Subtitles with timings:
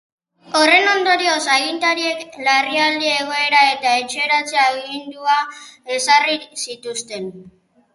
[0.59, 5.41] Horren ondorioz, agintariek larrialdi egoera eta etxeratze-agindua
[6.01, 7.35] ezarri zituzten.